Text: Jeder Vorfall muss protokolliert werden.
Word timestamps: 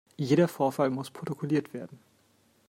Jeder 0.17 0.47
Vorfall 0.47 0.89
muss 0.89 1.11
protokolliert 1.11 1.75
werden. 1.75 1.99